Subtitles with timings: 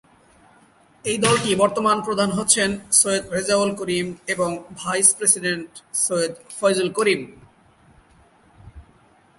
[1.05, 2.69] এই দলটির বর্তমান প্রধান হচ্ছেন
[2.99, 5.69] সৈয়দ রেজাউল করিম এবং ভাইস প্রেসিডেন্ট
[6.05, 7.21] সৈয়দ ফয়জুল করীম।